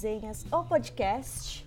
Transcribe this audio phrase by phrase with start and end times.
[0.00, 1.66] Risenhas, o podcast,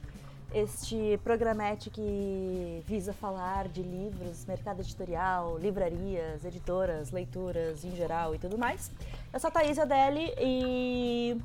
[0.55, 8.39] este programete que visa falar de livros, mercado editorial, livrarias, editoras, leituras em geral e
[8.39, 8.89] tudo mais.
[9.31, 11.39] Eu sou a Thaís Adeli e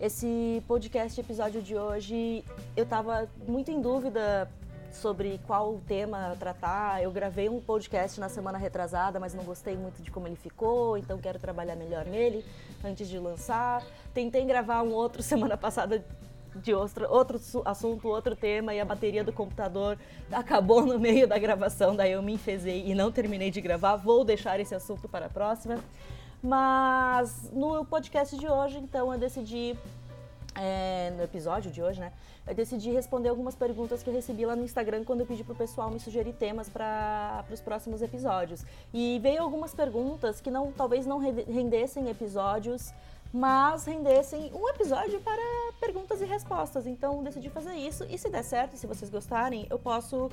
[0.00, 2.42] esse podcast, episódio de hoje,
[2.74, 4.50] eu estava muito em dúvida
[4.96, 7.02] sobre qual tema tratar.
[7.02, 10.96] Eu gravei um podcast na semana retrasada, mas não gostei muito de como ele ficou,
[10.96, 12.44] então quero trabalhar melhor nele
[12.84, 13.84] antes de lançar.
[14.12, 16.04] Tentei gravar um outro semana passada
[16.54, 19.98] de outro, outro assunto, outro tema, e a bateria do computador
[20.32, 23.96] acabou no meio da gravação, daí eu me enfezei e não terminei de gravar.
[23.96, 25.78] Vou deixar esse assunto para a próxima.
[26.42, 29.76] Mas no podcast de hoje, então, eu decidi
[30.56, 32.12] é, no episódio de hoje, né?
[32.46, 35.54] Eu decidi responder algumas perguntas que eu recebi lá no Instagram quando eu pedi pro
[35.54, 38.64] pessoal me sugerir temas para os próximos episódios.
[38.94, 42.92] E veio algumas perguntas que não, talvez não rendessem episódios,
[43.32, 45.42] mas rendessem um episódio para
[45.80, 46.86] perguntas e respostas.
[46.86, 50.30] Então decidi fazer isso e se der certo, se vocês gostarem, eu posso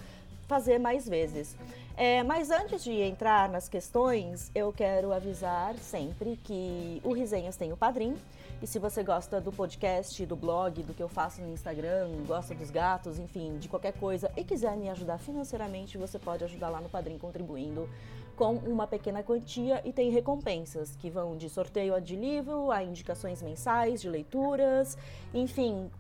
[0.48, 1.56] fazer mais vezes.
[1.98, 7.72] É, mas antes de entrar nas questões, eu quero avisar sempre que o Risenhas tem
[7.72, 8.18] o padrinho.
[8.64, 12.56] E se você gosta do podcast, do blog, do que eu faço no Instagram, gosta
[12.56, 16.80] dos gatos, enfim, de qualquer coisa e quiser me ajudar financeiramente, você pode ajudar lá
[16.80, 17.90] no Padrim contribuindo
[18.38, 23.42] com uma pequena quantia e tem recompensas que vão de sorteio de livro a indicações
[23.42, 24.98] mensais de leituras,
[25.34, 25.92] enfim,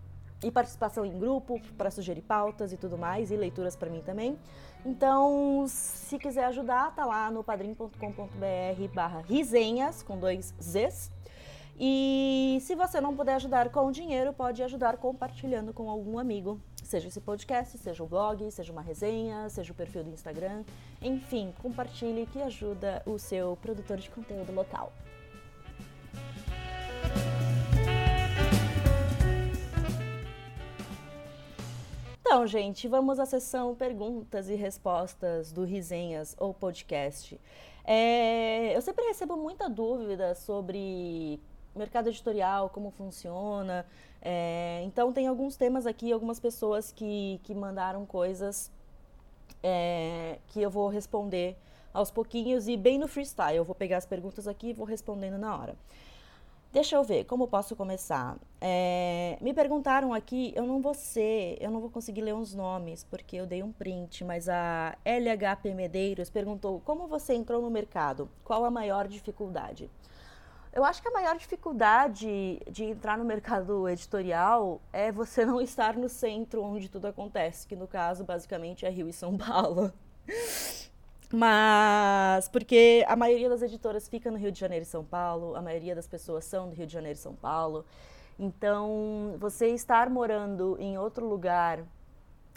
[0.41, 4.39] e participação em grupo para sugerir pautas e tudo mais e leituras para mim também.
[4.85, 11.11] Então, se quiser ajudar, tá lá no padrim.com.br/barra risenhas com dois Z's
[11.79, 16.59] e se você não puder ajudar com dinheiro, pode ajudar compartilhando com algum amigo.
[16.83, 20.63] Seja esse podcast, seja o blog, seja uma resenha, seja o perfil do Instagram.
[21.01, 24.93] Enfim, compartilhe que ajuda o seu produtor de conteúdo local.
[32.19, 37.39] Então, gente, vamos à sessão perguntas e respostas do Risenhas ou podcast.
[37.85, 41.39] É, eu sempre recebo muita dúvida sobre
[41.79, 43.85] mercado editorial, como funciona.
[44.21, 48.71] É, então, tem alguns temas aqui, algumas pessoas que, que mandaram coisas
[49.61, 51.55] é, que eu vou responder
[51.93, 53.57] aos pouquinhos e bem no freestyle.
[53.57, 55.75] Eu vou pegar as perguntas aqui e vou respondendo na hora.
[56.73, 58.35] Deixa eu ver como posso começar.
[58.59, 63.03] É, me perguntaram aqui, eu não vou ser, eu não vou conseguir ler uns nomes
[63.03, 68.27] porque eu dei um print, mas a LHP Medeiros perguntou como você entrou no mercado,
[68.43, 69.87] qual a maior dificuldade?
[70.73, 75.95] Eu acho que a maior dificuldade de entrar no mercado editorial é você não estar
[75.95, 79.93] no centro onde tudo acontece, que no caso basicamente é Rio e São Paulo.
[81.31, 85.61] Mas porque a maioria das editoras fica no Rio de Janeiro e São Paulo, a
[85.61, 87.85] maioria das pessoas são do Rio de Janeiro e São Paulo.
[88.39, 91.83] Então, você estar morando em outro lugar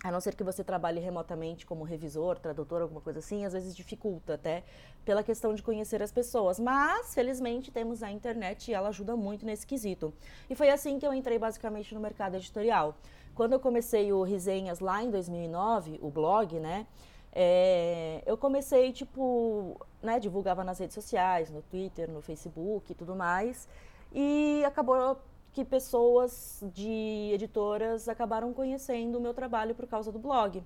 [0.08, 3.74] a não ser que você trabalhe remotamente como revisor, tradutor, alguma coisa assim, às vezes
[3.74, 4.62] dificulta até
[5.04, 6.60] pela questão de conhecer as pessoas.
[6.60, 10.14] Mas, felizmente, temos a internet e ela ajuda muito nesse quesito.
[10.48, 12.94] E foi assim que eu entrei basicamente no mercado editorial.
[13.34, 16.86] Quando eu comecei o Resenhas lá em 2009, o blog, né?
[17.32, 23.14] É, eu comecei, tipo, né, divulgava nas redes sociais, no Twitter, no Facebook e tudo
[23.14, 23.68] mais.
[24.12, 25.20] E acabou
[25.56, 30.62] que pessoas de editoras acabaram conhecendo o meu trabalho por causa do blog.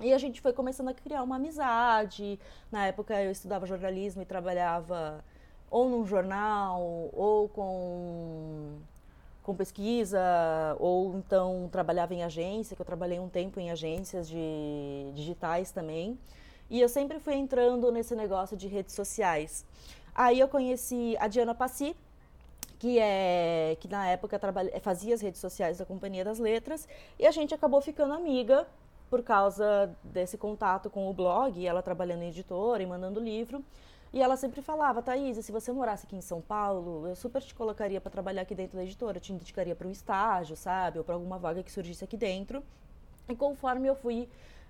[0.00, 2.40] E a gente foi começando a criar uma amizade.
[2.72, 5.22] Na época eu estudava jornalismo e trabalhava
[5.70, 6.80] ou num jornal,
[7.12, 8.78] ou com,
[9.42, 10.22] com pesquisa,
[10.78, 16.18] ou então trabalhava em agência, que eu trabalhei um tempo em agências de digitais também.
[16.70, 19.66] E eu sempre fui entrando nesse negócio de redes sociais.
[20.14, 21.94] Aí eu conheci a Diana Passi,
[22.84, 26.86] que é que na época trabalha, fazia as redes sociais da Companhia das Letras,
[27.18, 28.66] e a gente acabou ficando amiga
[29.08, 33.64] por causa desse contato com o blog, ela trabalhando em editora e mandando livro.
[34.12, 37.54] E ela sempre falava, Thaís, se você morasse aqui em São Paulo, eu super te
[37.54, 40.98] colocaria para trabalhar aqui dentro da editora, te indicaria para um estágio, sabe?
[40.98, 42.62] Ou para alguma vaga que surgisse aqui dentro.
[43.30, 44.28] E conforme eu fui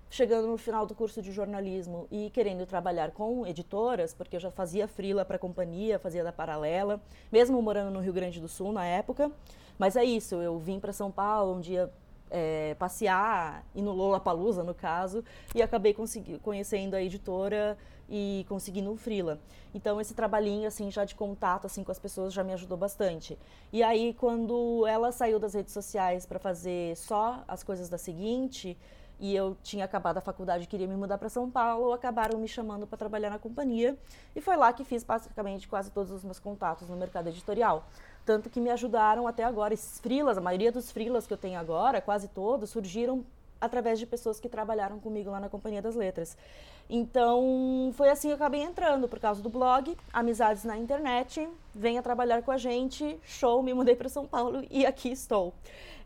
[0.09, 4.51] chegando no final do curso de jornalismo e querendo trabalhar com editoras, porque eu já
[4.51, 8.71] fazia frila para a companhia, fazia da paralela, mesmo morando no Rio Grande do Sul
[8.71, 9.31] na época.
[9.77, 11.91] Mas é isso, eu vim para São Paulo um dia
[12.31, 15.23] é, passear, e no Lollapalooza, no caso,
[15.53, 15.95] e acabei
[16.41, 17.77] conhecendo a editora
[18.09, 19.39] e conseguindo um frila.
[19.73, 23.37] Então esse trabalhinho assim já de contato assim com as pessoas já me ajudou bastante.
[23.73, 28.77] E aí quando ela saiu das redes sociais para fazer só as coisas da seguinte,
[29.19, 32.47] e eu tinha acabado a faculdade e queria me mudar para São Paulo, acabaram me
[32.47, 33.97] chamando para trabalhar na companhia
[34.35, 37.85] e foi lá que fiz basicamente quase todos os meus contatos no mercado editorial.
[38.25, 39.73] tanto que me ajudaram até agora.
[39.73, 43.23] Esses frilas, a maioria dos frilas que eu tenho agora, quase todos, surgiram
[43.59, 46.37] através de pessoas que trabalharam comigo lá na Companhia das Letras.
[46.89, 52.01] Então, foi assim que eu acabei entrando, por causa do blog, amizades na internet, venha
[52.01, 55.53] trabalhar com a gente, show, me mudei para São Paulo e aqui estou.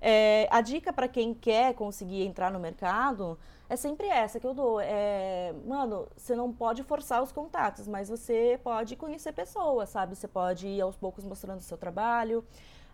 [0.01, 3.37] É, a dica para quem quer conseguir entrar no mercado
[3.69, 4.79] é sempre essa que eu dou.
[4.79, 10.15] É, mano, você não pode forçar os contatos, mas você pode conhecer pessoas, sabe?
[10.15, 12.43] Você pode ir aos poucos mostrando o seu trabalho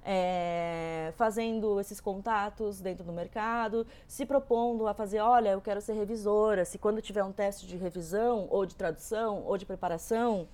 [0.05, 5.93] é, fazendo esses contatos dentro do mercado, se propondo a fazer, olha, eu quero ser
[5.93, 10.47] revisora, se quando tiver um teste de revisão, ou de tradução, ou de preparação,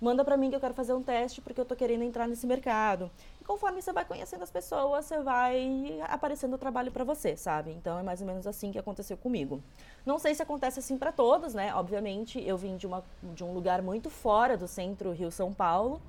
[0.00, 2.46] manda para mim que eu quero fazer um teste porque eu estou querendo entrar nesse
[2.46, 3.10] mercado.
[3.40, 7.72] E conforme você vai conhecendo as pessoas, você vai aparecendo o trabalho para você, sabe?
[7.72, 9.62] Então é mais ou menos assim que aconteceu comigo.
[10.06, 11.74] Não sei se acontece assim para todos, né?
[11.74, 16.00] Obviamente, eu vim de, uma, de um lugar muito fora do centro Rio-São Paulo.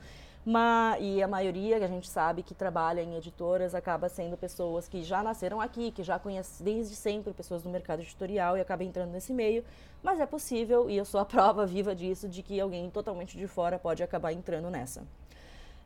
[1.00, 5.02] E a maioria que a gente sabe que trabalha em editoras acaba sendo pessoas que
[5.04, 9.12] já nasceram aqui, que já conhecem desde sempre pessoas do mercado editorial e acaba entrando
[9.12, 9.64] nesse meio.
[10.04, 13.48] Mas é possível, e eu sou a prova viva disso, de que alguém totalmente de
[13.48, 15.04] fora pode acabar entrando nessa.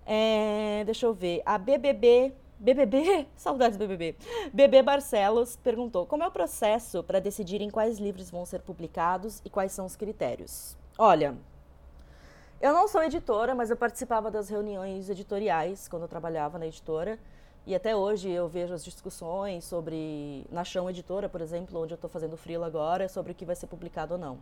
[0.05, 1.41] É, deixa eu ver.
[1.45, 4.17] A BBB BBB, saudades BBB.
[4.51, 9.49] BB Barcelos perguntou: como é o processo para decidirem quais livros vão ser publicados e
[9.49, 10.75] quais são os critérios?
[10.97, 11.37] Olha,
[12.61, 17.17] eu não sou editora, mas eu participava das reuniões editoriais quando eu trabalhava na editora.
[17.65, 21.95] E até hoje eu vejo as discussões sobre, na Chão Editora, por exemplo, onde eu
[21.95, 24.39] estou fazendo frila agora, sobre o que vai ser publicado ou não.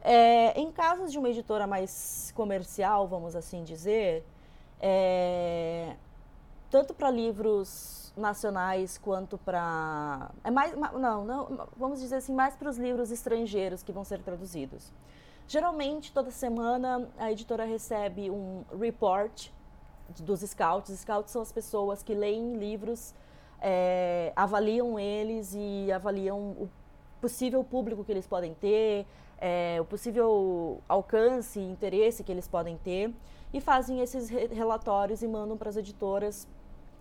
[0.00, 4.24] É, em casos de uma editora mais comercial, vamos assim dizer,
[4.80, 5.96] é,
[6.70, 12.70] tanto para livros nacionais quanto para é mais não não vamos dizer assim mais para
[12.70, 14.90] os livros estrangeiros que vão ser traduzidos
[15.48, 19.48] Geralmente, toda semana, a editora recebe um report
[20.18, 20.98] dos scouts.
[20.98, 23.14] Scouts são as pessoas que leem livros,
[23.60, 26.68] é, avaliam eles e avaliam o
[27.20, 29.06] possível público que eles podem ter,
[29.38, 33.14] é, o possível alcance e interesse que eles podem ter,
[33.54, 36.48] e fazem esses re relatórios e mandam para as editoras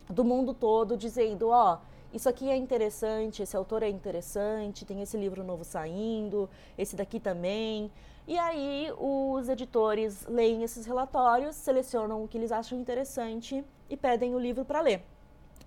[0.08, 1.80] do mundo todo dizendo: ó.
[1.82, 6.96] Oh, isso aqui é interessante, esse autor é interessante, tem esse livro novo saindo, esse
[6.96, 7.92] daqui também.
[8.28, 14.34] E aí os editores leem esses relatórios, selecionam o que eles acham interessante e pedem
[14.34, 15.04] o livro para ler.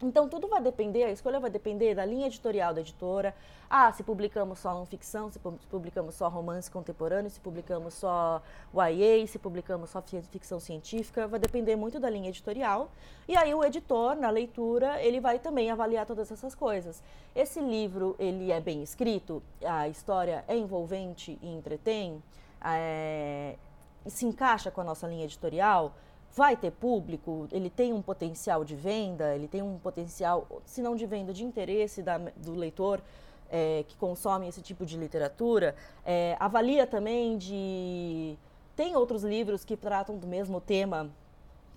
[0.00, 3.34] Então tudo vai depender, a escolha vai depender da linha editorial da editora.
[3.68, 5.38] Ah, se publicamos só não ficção, se
[5.68, 8.40] publicamos só romance contemporâneo, se publicamos só
[8.72, 12.90] YA, se publicamos só ficção científica, vai depender muito da linha editorial.
[13.26, 17.02] E aí o editor, na leitura, ele vai também avaliar todas essas coisas.
[17.34, 22.22] Esse livro, ele é bem escrito, a história é envolvente e entretém,
[22.64, 23.56] é,
[24.06, 25.94] se encaixa com a nossa linha editorial,
[26.34, 30.94] vai ter público, ele tem um potencial de venda, ele tem um potencial, se não
[30.94, 33.00] de venda, de interesse da, do leitor
[33.50, 35.74] é, que consome esse tipo de literatura.
[36.04, 38.36] É, avalia também de.
[38.76, 41.10] Tem outros livros que tratam do mesmo tema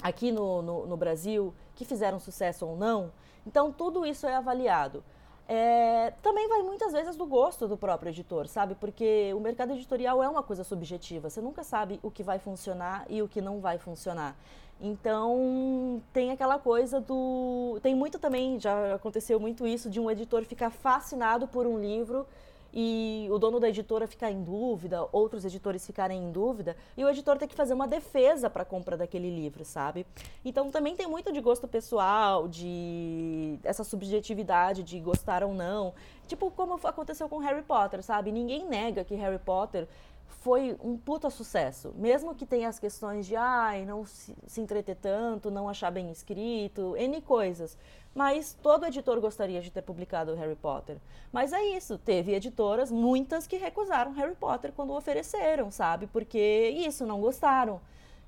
[0.04, 3.12] aqui no, no, no Brasil que fizeram sucesso ou não.
[3.46, 5.04] Então, tudo isso é avaliado.
[5.48, 8.76] É, também vai muitas vezes do gosto do próprio editor, sabe?
[8.76, 11.30] Porque o mercado editorial é uma coisa subjetiva.
[11.30, 14.36] Você nunca sabe o que vai funcionar e o que não vai funcionar.
[14.80, 17.80] Então, tem aquela coisa do.
[17.84, 22.26] Tem muito também, já aconteceu muito isso, de um editor ficar fascinado por um livro
[22.74, 27.10] e o dono da editora ficar em dúvida, outros editores ficarem em dúvida, e o
[27.10, 30.06] editor tem que fazer uma defesa para a compra daquele livro, sabe?
[30.44, 35.94] Então também tem muito de gosto pessoal, de essa subjetividade de gostar ou não.
[36.28, 38.32] Tipo como aconteceu com Harry Potter, sabe?
[38.32, 39.88] Ninguém nega que Harry Potter
[40.32, 41.94] foi um puta sucesso.
[41.96, 46.12] Mesmo que tenha as questões de ai, não se, se entreter tanto, não achar bem
[46.12, 47.78] escrito, N coisas.
[48.14, 50.98] Mas todo editor gostaria de ter publicado Harry Potter.
[51.32, 56.08] Mas é isso, teve editoras, muitas que recusaram Harry Potter quando ofereceram, sabe?
[56.08, 57.80] Porque isso, não gostaram.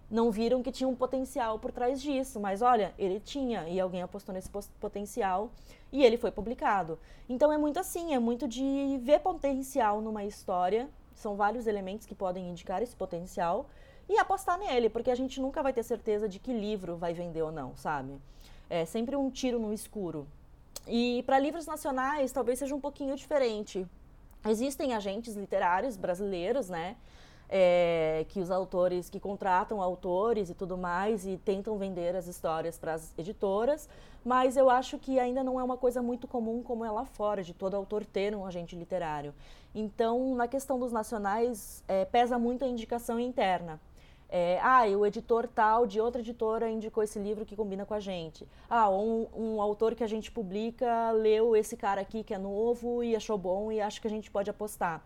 [0.09, 2.39] Não viram que tinha um potencial por trás disso.
[2.39, 5.49] Mas olha, ele tinha, e alguém apostou nesse potencial
[5.91, 6.97] e ele foi publicado.
[7.27, 12.15] Então é muito assim, é muito de ver potencial numa história são vários elementos que
[12.15, 13.69] podem indicar esse potencial
[14.09, 17.41] e apostar nele, porque a gente nunca vai ter certeza de que livro vai vender
[17.41, 18.19] ou não, sabe?
[18.69, 20.27] É sempre um tiro no escuro.
[20.87, 23.87] E para livros nacionais, talvez seja um pouquinho diferente.
[24.45, 26.97] Existem agentes literários brasileiros, né?
[27.55, 32.79] É, que os autores que contratam autores e tudo mais e tentam vender as histórias
[32.79, 33.87] para as editoras,
[34.25, 37.43] mas eu acho que ainda não é uma coisa muito comum como é lá fora,
[37.43, 39.35] de todo autor ter um agente literário.
[39.75, 43.79] Então, na questão dos nacionais, é, pesa muito a indicação interna.
[44.29, 47.99] É, ah, o editor tal de outra editora indicou esse livro que combina com a
[47.99, 48.47] gente.
[48.67, 53.03] Ah, um, um autor que a gente publica leu esse cara aqui que é novo
[53.03, 55.05] e achou bom e acha que a gente pode apostar.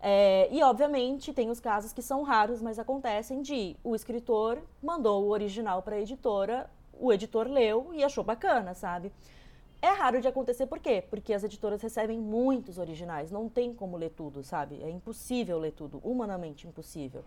[0.00, 5.24] É, e, obviamente, tem os casos que são raros, mas acontecem de o escritor mandou
[5.24, 9.12] o original para a editora, o editor leu e achou bacana, sabe?
[9.80, 11.04] É raro de acontecer por quê?
[11.08, 14.82] Porque as editoras recebem muitos originais, não tem como ler tudo, sabe?
[14.82, 17.24] É impossível ler tudo, humanamente impossível.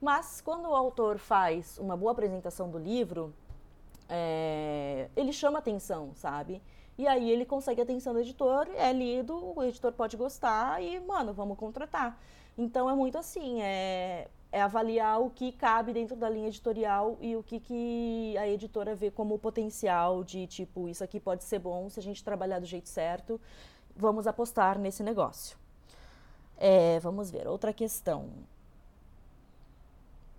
[0.00, 3.32] Mas quando o autor faz uma boa apresentação do livro,
[4.08, 6.60] é, ele chama atenção, sabe?
[6.96, 11.00] E aí ele consegue a atenção do editor, é lido, o editor pode gostar e,
[11.00, 12.18] mano, vamos contratar.
[12.56, 17.34] Então é muito assim, é, é avaliar o que cabe dentro da linha editorial e
[17.34, 21.90] o que, que a editora vê como potencial de tipo, isso aqui pode ser bom
[21.90, 23.40] se a gente trabalhar do jeito certo,
[23.96, 25.58] vamos apostar nesse negócio.
[26.56, 28.30] É, vamos ver, outra questão.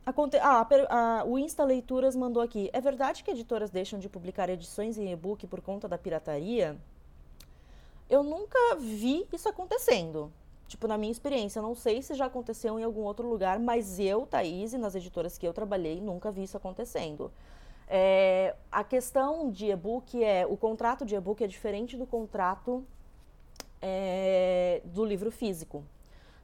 [0.05, 2.69] Ah, a, o Insta Leituras mandou aqui.
[2.71, 6.77] É verdade que editoras deixam de publicar edições em e-book por conta da pirataria?
[8.07, 10.31] Eu nunca vi isso acontecendo.
[10.67, 14.27] Tipo, na minha experiência, não sei se já aconteceu em algum outro lugar, mas eu,
[14.27, 17.31] Thaís, nas editoras que eu trabalhei, nunca vi isso acontecendo.
[17.87, 22.83] É, a questão de e-book é, o contrato de e-book é diferente do contrato
[23.81, 25.83] é, do livro físico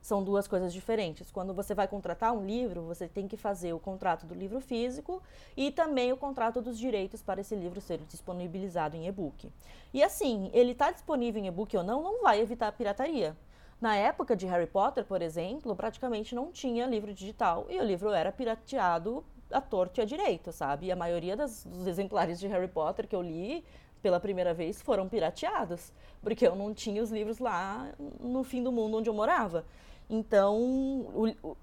[0.01, 1.29] são duas coisas diferentes.
[1.31, 5.21] Quando você vai contratar um livro, você tem que fazer o contrato do livro físico
[5.55, 9.51] e também o contrato dos direitos para esse livro ser disponibilizado em e-book.
[9.93, 13.37] E assim, ele está disponível em e-book ou não, não vai evitar a pirataria.
[13.79, 18.09] Na época de Harry Potter, por exemplo, praticamente não tinha livro digital e o livro
[18.11, 20.87] era pirateado à torto e à direito, sabe?
[20.87, 23.63] E a maioria das, dos exemplares de Harry Potter que eu li
[24.01, 27.89] pela primeira vez foram pirateados, porque eu não tinha os livros lá
[28.19, 29.65] no fim do mundo onde eu morava.
[30.13, 31.57] Então, o, o,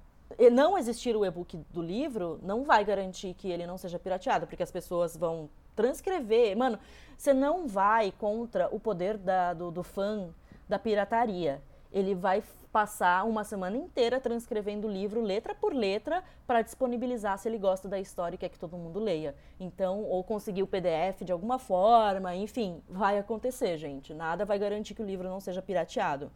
[0.51, 4.63] não existir o e-book do livro não vai garantir que ele não seja pirateado, porque
[4.63, 6.57] as pessoas vão transcrever.
[6.57, 6.79] Mano,
[7.17, 10.31] você não vai contra o poder da, do, do fã
[10.67, 11.63] da pirataria.
[11.93, 17.51] Ele vai passar uma semana inteira transcrevendo o livro letra por letra para disponibilizar se
[17.51, 19.35] ele gosta da história e quer que todo mundo leia.
[19.61, 24.15] Então, ou conseguir o PDF de alguma forma, enfim, vai acontecer, gente.
[24.15, 26.31] Nada vai garantir que o livro não seja pirateado.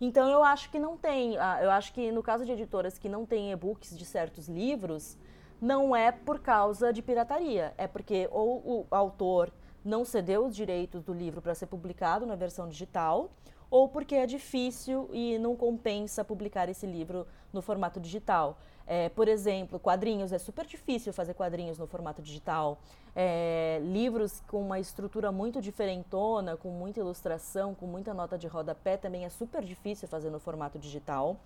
[0.00, 1.36] Então eu acho que não tem.
[1.36, 5.18] Ah, eu acho que no caso de editoras que não têm e-books de certos livros,
[5.60, 7.74] não é por causa de pirataria.
[7.76, 9.52] É porque ou o autor
[9.84, 13.30] não cedeu os direitos do livro para ser publicado na versão digital,
[13.70, 18.58] ou porque é difícil e não compensa publicar esse livro no formato digital.
[18.92, 22.80] É, por exemplo, quadrinhos, é super difícil fazer quadrinhos no formato digital.
[23.14, 28.96] É, livros com uma estrutura muito diferentona, com muita ilustração, com muita nota de rodapé,
[28.96, 31.36] também é super difícil fazer no formato digital.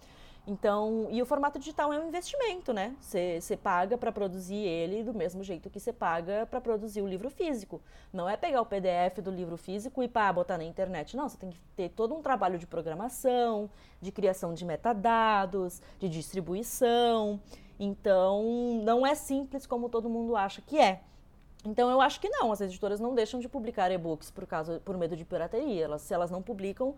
[0.47, 2.95] Então, e o formato digital é um investimento, né?
[3.01, 7.31] Você paga para produzir ele do mesmo jeito que você paga para produzir o livro
[7.31, 7.81] físico.
[8.13, 11.17] Não é pegar o PDF do livro físico e pá, botar na internet.
[11.17, 13.71] Não, você tem que ter todo um trabalho de programação,
[14.03, 17.41] de criação de metadados, de distribuição.
[17.81, 21.01] Então, não é simples como todo mundo acha que é.
[21.65, 24.99] Então eu acho que não, as editoras não deixam de publicar e-books por causa por
[24.99, 25.85] medo de pirataria.
[25.85, 26.95] Elas, se elas não publicam,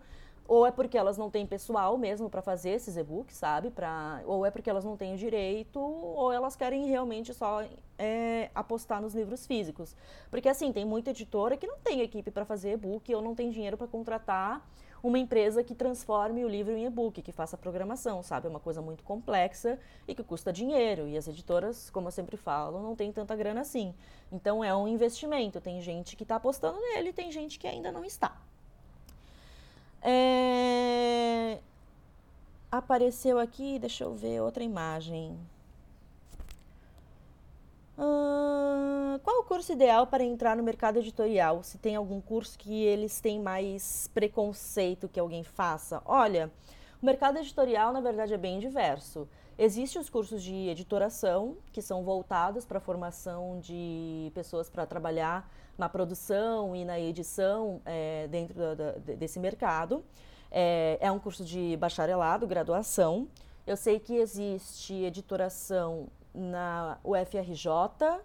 [0.47, 3.69] ou é porque elas não têm pessoal mesmo para fazer esses e-books, sabe?
[3.69, 7.63] Pra, ou é porque elas não têm o direito, ou elas querem realmente só
[7.97, 9.95] é, apostar nos livros físicos.
[10.31, 13.49] Porque assim, tem muita editora que não tem equipe para fazer e-book ou não tem
[13.49, 14.65] dinheiro para contratar
[15.03, 18.47] uma empresa que transforme o livro em e-book, que faça programação, sabe?
[18.47, 21.07] É uma coisa muito complexa e que custa dinheiro.
[21.07, 23.93] E as editoras, como eu sempre falo, não tem tanta grana assim.
[24.31, 25.61] Então é um investimento.
[25.61, 28.41] Tem gente que está apostando nele, tem gente que ainda não está.
[30.01, 31.59] É...
[32.71, 35.37] Apareceu aqui, deixa eu ver outra imagem.
[39.27, 41.61] qual o curso ideal para entrar no mercado editorial?
[41.61, 46.01] Se tem algum curso que eles têm mais preconceito que alguém faça?
[46.05, 46.49] Olha,
[47.01, 49.27] o mercado editorial, na verdade, é bem diverso.
[49.59, 55.51] Existem os cursos de editoração, que são voltados para a formação de pessoas para trabalhar
[55.75, 60.03] na produção e na edição é, dentro da, da, desse mercado.
[60.51, 63.27] É, é um curso de bacharelado, graduação.
[63.65, 68.21] Eu sei que existe editoração na UFRJ,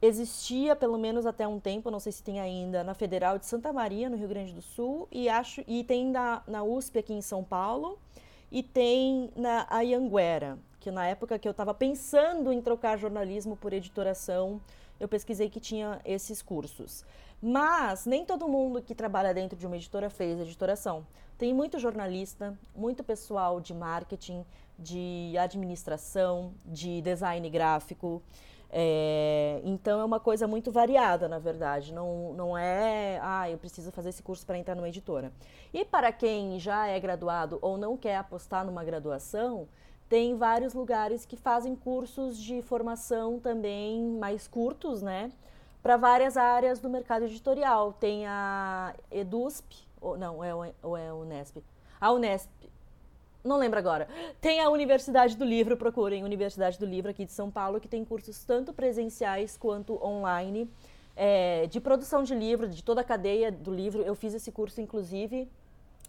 [0.00, 3.72] existia pelo menos até um tempo, não sei se tem ainda, na Federal de Santa
[3.72, 7.20] Maria, no Rio Grande do Sul, e acho e tem na, na USP aqui em
[7.20, 7.98] São Paulo
[8.50, 13.72] e tem na Ayanguera, que na época que eu estava pensando em trocar jornalismo por
[13.72, 14.60] editoração,
[14.98, 17.04] eu pesquisei que tinha esses cursos.
[17.42, 21.06] Mas nem todo mundo que trabalha dentro de uma editora fez editoração.
[21.38, 24.44] Tem muito jornalista, muito pessoal de marketing,
[24.78, 28.22] de administração, de design gráfico.
[28.72, 31.92] É, então é uma coisa muito variada, na verdade.
[31.92, 35.32] Não, não é, ah, eu preciso fazer esse curso para entrar numa editora.
[35.72, 39.68] E para quem já é graduado ou não quer apostar numa graduação,
[40.08, 45.30] tem vários lugares que fazem cursos de formação também mais curtos, né?
[45.82, 47.92] Para várias áreas do mercado editorial.
[47.92, 51.58] Tem a EDUSP, ou não, é, ou é a Unesp.
[52.00, 52.48] A Unesp,
[53.42, 54.08] não lembro agora.
[54.40, 58.04] Tem a Universidade do Livro, procurem Universidade do Livro aqui de São Paulo, que tem
[58.04, 60.70] cursos tanto presenciais quanto online,
[61.16, 64.02] é, de produção de livro, de toda a cadeia do livro.
[64.02, 65.48] Eu fiz esse curso, inclusive,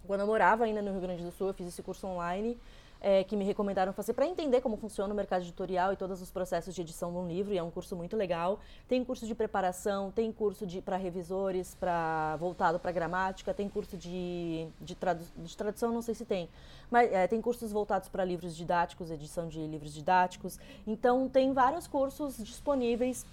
[0.05, 2.57] quando eu morava ainda no Rio Grande do Sul, eu fiz esse curso online
[3.01, 6.29] é, que me recomendaram fazer para entender como funciona o mercado editorial e todos os
[6.29, 8.60] processos de edição de um livro, e é um curso muito legal.
[8.88, 14.67] Tem curso de preparação, tem curso para revisores, para voltado para gramática, tem curso de,
[14.79, 16.48] de, tradu de, tradução, não sei se tem,
[16.91, 20.60] mas é, tem cursos voltados para livros didáticos, edição de livros didáticos.
[20.86, 23.25] Então, tem vários cursos disponíveis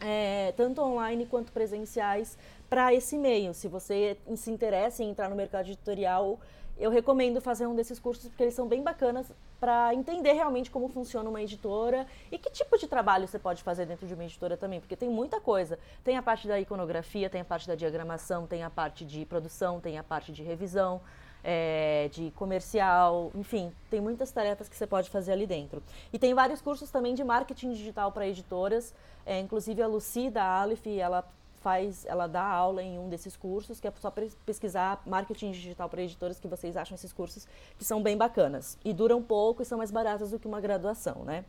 [0.00, 2.36] é, tanto online quanto presenciais,
[2.68, 3.54] para esse meio.
[3.54, 6.38] Se você se interessa em entrar no mercado editorial,
[6.78, 10.88] eu recomendo fazer um desses cursos porque eles são bem bacanas para entender realmente como
[10.88, 14.56] funciona uma editora e que tipo de trabalho você pode fazer dentro de uma editora
[14.56, 15.78] também, porque tem muita coisa.
[16.04, 19.80] Tem a parte da iconografia, tem a parte da diagramação, tem a parte de produção,
[19.80, 21.00] tem a parte de revisão,
[21.42, 25.82] é, de comercial, enfim, tem muitas tarefas que você pode fazer ali dentro.
[26.12, 28.92] E tem vários cursos também de marketing digital para editoras,
[29.24, 31.24] é, inclusive a Lucy da Aleph, ela
[31.66, 34.12] faz, ela dá aula em um desses cursos, que é só
[34.44, 37.44] pesquisar marketing digital para editoras que vocês acham esses cursos
[37.76, 38.78] que são bem bacanas.
[38.84, 41.44] E duram pouco e são mais baratas do que uma graduação, né?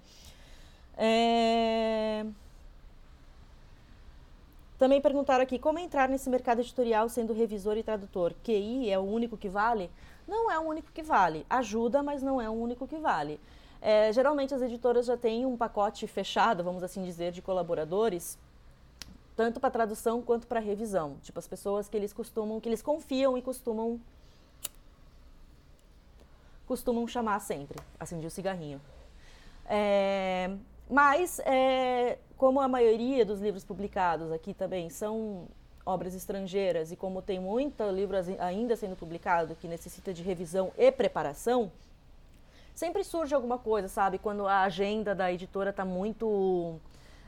[0.98, 2.26] É...
[4.80, 8.34] Também perguntaram aqui como entrar nesse mercado editorial sendo revisor e tradutor.
[8.44, 9.88] QI é o único que vale?
[10.28, 11.46] Não é o único que vale.
[11.48, 13.40] Ajuda, mas não é o único que vale.
[13.80, 18.36] É, geralmente as editoras já têm um pacote fechado, vamos assim dizer, de colaboradores
[19.38, 21.18] tanto para tradução quanto para revisão.
[21.22, 24.02] Tipo, as pessoas que eles costumam, que eles confiam e costumam
[26.66, 27.78] costumam chamar sempre.
[27.98, 28.82] Acendi o cigarrinho.
[29.70, 30.50] É,
[30.90, 35.48] mas, é, como a maioria dos livros publicados aqui também são
[35.86, 40.92] obras estrangeiras e como tem muito livro ainda sendo publicado que necessita de revisão e
[40.92, 41.72] preparação,
[42.76, 44.18] sempre surge alguma coisa, sabe?
[44.18, 46.80] Quando a agenda da editora está muito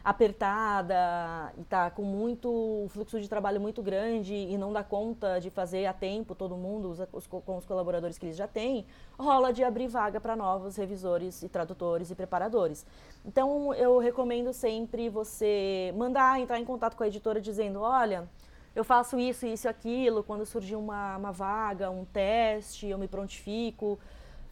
[0.03, 5.49] apertada e está com muito fluxo de trabalho muito grande e não dá conta de
[5.49, 8.85] fazer a tempo todo mundo os, os, com os colaboradores que eles já têm,
[9.17, 12.85] rola de abrir vaga para novos revisores e tradutores e preparadores.
[13.25, 18.27] Então eu recomendo sempre você mandar entrar em contato com a editora dizendo, olha,
[18.75, 23.99] eu faço isso, isso aquilo, quando surgir uma, uma vaga, um teste, eu me prontifico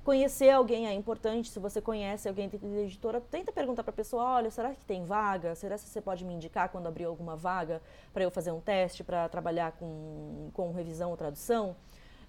[0.08, 4.24] Conhecer alguém é importante, se você conhece alguém da editora, tenta perguntar para a pessoa,
[4.24, 5.54] olha, será que tem vaga?
[5.54, 7.82] Será que você pode me indicar quando abrir alguma vaga
[8.14, 11.76] para eu fazer um teste, para trabalhar com, com revisão ou tradução?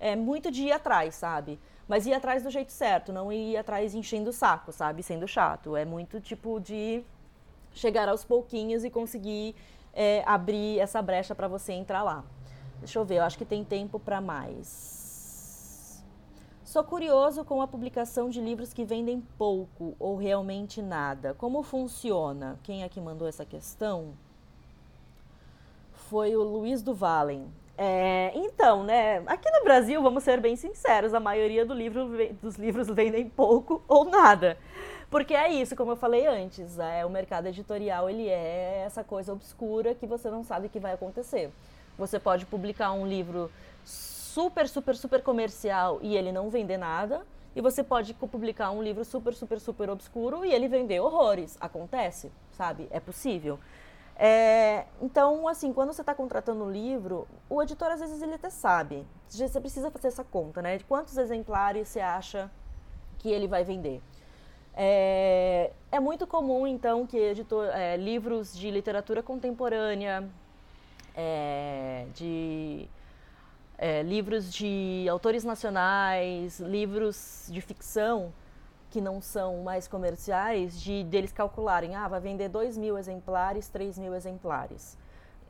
[0.00, 1.56] É muito de ir atrás, sabe?
[1.86, 5.00] Mas ir atrás do jeito certo, não ir atrás enchendo o saco, sabe?
[5.04, 5.76] Sendo chato.
[5.76, 7.04] É muito tipo de
[7.70, 9.54] chegar aos pouquinhos e conseguir
[9.94, 12.24] é, abrir essa brecha para você entrar lá.
[12.80, 14.97] Deixa eu ver, eu acho que tem tempo para mais.
[16.68, 21.32] Sou curioso com a publicação de livros que vendem pouco ou realmente nada.
[21.32, 22.58] Como funciona?
[22.62, 24.12] Quem é que mandou essa questão?
[26.10, 27.50] Foi o Luiz do Valen.
[27.78, 32.06] É, então, né, aqui no Brasil, vamos ser bem sinceros, a maioria do livro,
[32.42, 34.58] dos livros vendem pouco ou nada.
[35.10, 39.32] Porque é isso, como eu falei antes, é, o mercado editorial ele é essa coisa
[39.32, 41.50] obscura que você não sabe o que vai acontecer.
[41.96, 43.50] Você pode publicar um livro
[44.38, 47.26] super, super, super comercial e ele não vender nada.
[47.56, 51.58] E você pode publicar um livro super, super, super obscuro e ele vender horrores.
[51.60, 52.86] Acontece, sabe?
[52.92, 53.58] É possível.
[54.14, 58.48] É, então, assim, quando você está contratando um livro, o editor às vezes ele até
[58.48, 59.04] sabe.
[59.28, 60.78] Você precisa fazer essa conta, né?
[60.78, 62.48] De quantos exemplares você acha
[63.18, 64.00] que ele vai vender.
[64.72, 70.28] É, é muito comum, então, que editor, é, livros de literatura contemporânea,
[71.16, 72.88] é, de
[73.78, 78.32] é, livros de autores nacionais, livros de ficção
[78.90, 83.98] que não são mais comerciais, de deles calcularem, ah, vai vender 2 mil exemplares, 3
[83.98, 84.98] mil exemplares.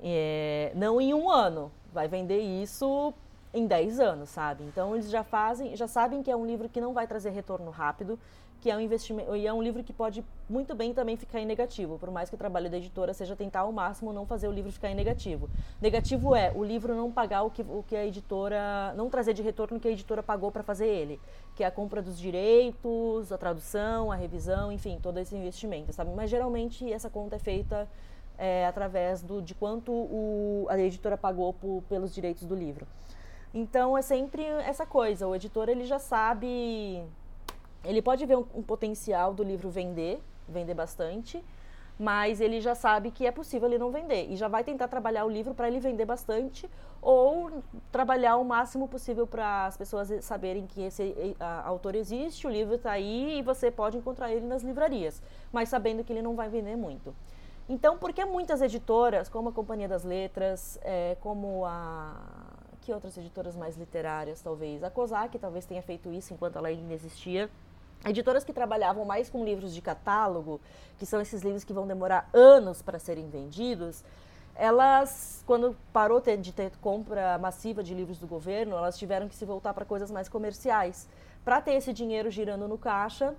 [0.03, 3.15] É, não em um ano, vai vender isso
[3.55, 4.65] em 10 anos, sabe?
[4.65, 7.71] Então eles já fazem, já sabem que é um livro que não vai trazer retorno
[7.71, 8.19] rápido,
[8.61, 11.47] que é um investimento e é um livro que pode muito bem também ficar em
[11.47, 14.53] negativo, por mais que o trabalho da editora seja tentar ao máximo não fazer o
[14.53, 15.49] livro ficar em negativo.
[15.81, 19.43] Negativo é o livro não pagar o que, o que a editora, não trazer de
[19.43, 21.21] retorno o que a editora pagou para fazer ele,
[21.55, 26.11] que é a compra dos direitos, a tradução, a revisão, enfim, todo esse investimento, sabe?
[26.15, 27.89] Mas geralmente essa conta é feita
[28.37, 32.87] é, através do, de quanto o, a editora pagou por, pelos direitos do livro.
[33.55, 37.03] Então é sempre essa coisa, o editor ele já sabe
[37.85, 41.43] ele pode ver um, um potencial do livro vender, vender bastante,
[41.99, 45.25] mas ele já sabe que é possível ele não vender e já vai tentar trabalhar
[45.25, 46.71] o livro para ele vender bastante
[47.03, 52.51] ou trabalhar o máximo possível para as pessoas saberem que esse a, autor existe, o
[52.51, 55.21] livro está aí e você pode encontrar ele nas livrarias,
[55.53, 57.15] mas sabendo que ele não vai vender muito.
[57.69, 62.15] Então, porque muitas editoras, como a Companhia das Letras, é, como a
[62.81, 66.95] que outras editoras mais literárias, talvez a Kozak talvez tenha feito isso enquanto ela ainda
[66.95, 67.51] existia
[68.07, 70.61] Editoras que trabalhavam mais com livros de catálogo,
[70.99, 74.05] que são esses livros que vão demorar anos para serem vendidos,
[74.59, 79.45] elas, quando parou de ter compra massiva de livros do governo, elas tiveram que se
[79.45, 81.09] voltar para coisas mais comerciais,
[81.45, 83.37] para ter esse dinheiro girando no caixa,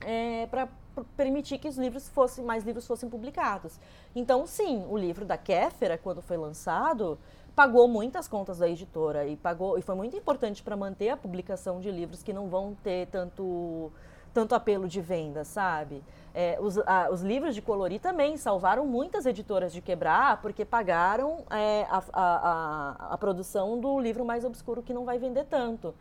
[0.00, 0.68] é, para
[1.16, 3.80] permitir que os livros fossem, mais livros fossem publicados.
[4.14, 7.18] Então, sim, o livro da Kéfera, quando foi lançado,
[7.54, 11.80] pagou muitas contas da editora e pagou e foi muito importante para manter a publicação
[11.80, 13.92] de livros que não vão ter tanto
[14.32, 16.02] tanto apelo de venda, sabe?
[16.34, 21.44] É, os, a, os, livros de colorir também salvaram muitas editoras de quebrar porque pagaram
[21.48, 25.94] é, a, a, a, produção do livro mais obscuro que não vai vender tanto.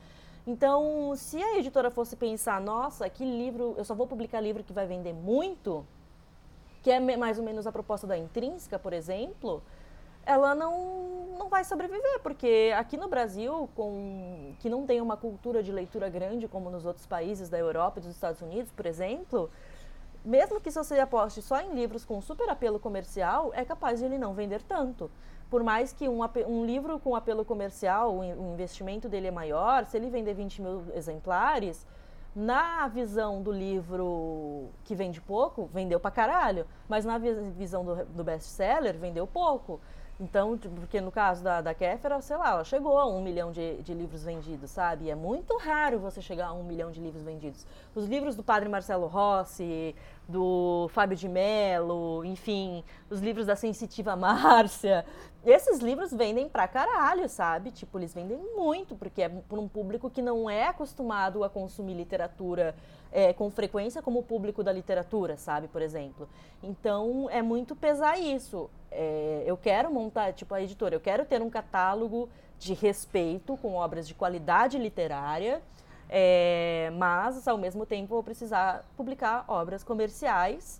[0.47, 4.73] Então, se a editora fosse pensar, nossa, que livro, eu só vou publicar livro que
[4.73, 5.85] vai vender muito,
[6.81, 9.61] que é mais ou menos a proposta da Intrínseca, por exemplo,
[10.25, 15.61] ela não, não vai sobreviver, porque aqui no Brasil, com, que não tem uma cultura
[15.61, 19.49] de leitura grande como nos outros países da Europa e dos Estados Unidos, por exemplo,
[20.23, 24.17] mesmo que você aposte só em livros com super apelo comercial, é capaz de ele
[24.17, 25.11] não vender tanto.
[25.49, 29.97] Por mais que um, um livro com apelo comercial, o investimento dele é maior, se
[29.97, 31.85] ele vender 20 mil exemplares,
[32.35, 36.65] na visão do livro que vende pouco, vendeu pra caralho.
[36.89, 39.79] Mas na visão do, do best-seller, vendeu pouco.
[40.23, 43.81] Então, porque no caso da, da Kéfera, sei lá, ela chegou a um milhão de,
[43.83, 45.05] de livros vendidos, sabe?
[45.05, 47.65] E é muito raro você chegar a um milhão de livros vendidos.
[47.93, 49.93] Os livros do padre Marcelo Rossi,
[50.27, 55.05] do Fábio de Mello, enfim, os livros da Sensitiva Márcia,
[55.45, 57.71] esses livros vendem pra caralho, sabe?
[57.71, 61.93] Tipo, eles vendem muito, porque é por um público que não é acostumado a consumir
[61.93, 62.75] literatura
[63.11, 65.67] é, com frequência como o público da literatura, sabe?
[65.67, 66.29] Por exemplo.
[66.61, 71.41] Então, é muito pesar isso é, eu quero montar, tipo a editora, eu quero ter
[71.41, 75.61] um catálogo de respeito com obras de qualidade literária,
[76.15, 80.79] é, mas ao mesmo tempo vou precisar publicar obras comerciais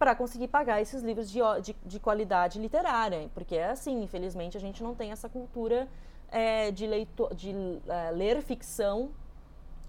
[0.00, 4.60] para conseguir pagar esses livros de, de, de, qualidade literária, porque é assim, infelizmente a
[4.60, 5.86] gente não tem essa cultura
[6.28, 6.88] é, de,
[7.36, 7.54] de
[7.86, 9.10] é, ler ficção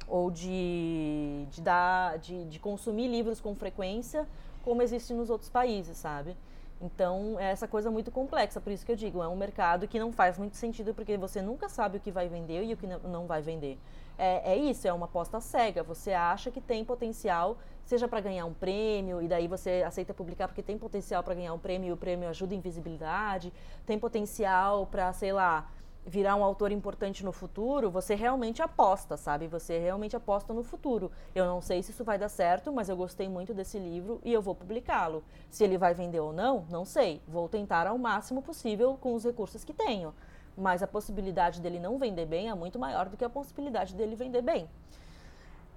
[0.08, 4.28] ou de, de, dar, de, de consumir livros com frequência
[4.63, 6.38] como existe nos outros países, sabe?
[6.80, 9.98] Então, é essa coisa muito complexa, por isso que eu digo, é um mercado que
[9.98, 12.86] não faz muito sentido, porque você nunca sabe o que vai vender e o que
[12.86, 13.80] não vai vender.
[14.17, 15.84] É, é isso, é uma aposta cega.
[15.84, 20.47] Você acha que tem potencial, seja para ganhar um prêmio, e daí você aceita publicar
[20.47, 23.52] porque tem potencial para ganhar um prêmio e o prêmio ajuda em visibilidade,
[23.86, 25.69] tem potencial para, sei lá,
[26.06, 29.47] virar um autor importante no futuro, você realmente aposta, sabe?
[29.47, 31.12] Você realmente aposta no futuro.
[31.34, 34.34] Eu não sei se isso vai dar certo, mas eu gostei muito desse livro e
[34.34, 35.23] eu vou publicá-lo.
[35.49, 37.21] Se ele vai vender ou não, não sei.
[37.28, 40.13] Vou tentar ao máximo possível com os recursos que tenho.
[40.58, 44.16] Mas a possibilidade dele não vender bem é muito maior do que a possibilidade dele
[44.16, 44.70] vender bem.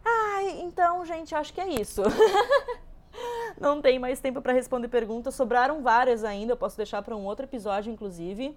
[0.05, 2.03] Ai, então, gente, acho que é isso.
[3.61, 5.35] não tem mais tempo para responder perguntas.
[5.35, 8.57] Sobraram várias ainda, eu posso deixar para um outro episódio, inclusive.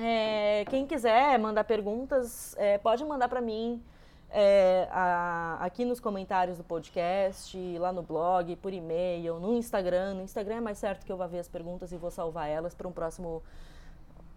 [0.00, 3.82] É, quem quiser mandar perguntas, é, pode mandar para mim
[4.30, 10.14] é, a, aqui nos comentários do podcast, lá no blog, por e-mail, no Instagram.
[10.14, 12.74] No Instagram é mais certo que eu vá ver as perguntas e vou salvar elas
[12.74, 13.42] para um próximo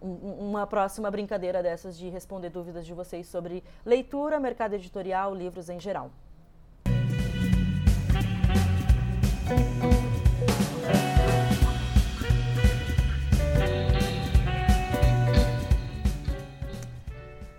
[0.02, 5.78] uma próxima brincadeira dessas de responder dúvidas de vocês sobre leitura, mercado editorial, livros em
[5.78, 6.10] geral.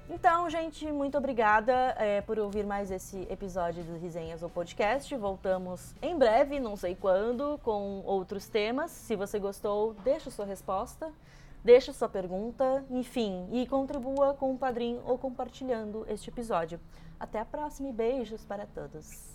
[0.09, 5.15] Então, gente, muito obrigada é, por ouvir mais esse episódio do Resenhas ou Podcast.
[5.15, 8.91] Voltamos em breve, não sei quando, com outros temas.
[8.91, 11.11] Se você gostou, deixa sua resposta,
[11.63, 16.79] deixe sua pergunta, enfim, e contribua com o padrinho ou compartilhando este episódio.
[17.19, 19.33] Até a próxima e beijos para todos.